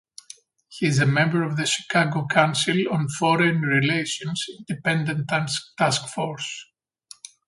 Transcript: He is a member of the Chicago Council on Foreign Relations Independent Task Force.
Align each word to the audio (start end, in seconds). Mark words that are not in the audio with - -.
He 0.67 0.87
is 0.87 0.97
a 0.97 1.05
member 1.05 1.43
of 1.43 1.57
the 1.57 1.65
Chicago 1.67 2.25
Council 2.25 2.73
on 2.89 3.07
Foreign 3.07 3.61
Relations 3.61 4.47
Independent 4.67 5.29
Task 5.77 6.07
Force. 6.07 6.65